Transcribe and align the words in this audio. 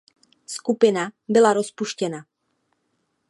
Skupina 0.45 1.11
byla 1.27 1.53
rozpuštěna. 1.53 2.25